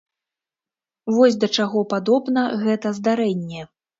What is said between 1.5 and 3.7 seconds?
чаго падобна гэта здарэнне.